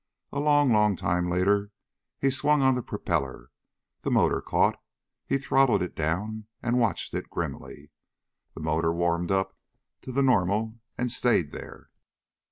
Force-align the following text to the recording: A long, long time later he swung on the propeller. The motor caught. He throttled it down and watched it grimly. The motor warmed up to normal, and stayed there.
A 0.31 0.39
long, 0.39 0.71
long 0.73 0.95
time 0.95 1.29
later 1.29 1.69
he 2.17 2.31
swung 2.31 2.63
on 2.63 2.73
the 2.73 2.81
propeller. 2.81 3.51
The 4.01 4.09
motor 4.09 4.41
caught. 4.41 4.81
He 5.27 5.37
throttled 5.37 5.83
it 5.83 5.95
down 5.95 6.47
and 6.63 6.79
watched 6.79 7.13
it 7.13 7.29
grimly. 7.29 7.91
The 8.55 8.61
motor 8.61 8.91
warmed 8.91 9.29
up 9.29 9.55
to 10.01 10.21
normal, 10.23 10.79
and 10.97 11.11
stayed 11.11 11.51
there. 11.51 11.91